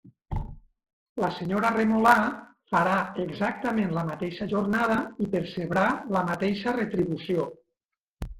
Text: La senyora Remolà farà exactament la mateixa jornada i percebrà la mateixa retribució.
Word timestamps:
La 1.23 1.27
senyora 1.33 1.69
Remolà 1.75 2.13
farà 2.71 2.95
exactament 3.25 3.93
la 3.99 4.07
mateixa 4.09 4.49
jornada 4.55 4.97
i 5.27 5.29
percebrà 5.37 5.85
la 6.17 6.25
mateixa 6.33 6.75
retribució. 6.81 7.47